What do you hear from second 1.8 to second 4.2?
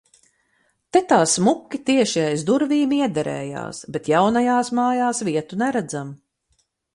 tieši aiz durvīm iederējās, bet